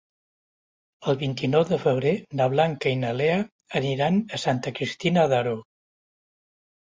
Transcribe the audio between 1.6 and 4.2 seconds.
de febrer na Blanca i na Lea aniran